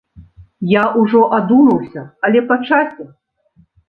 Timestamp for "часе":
2.71-3.07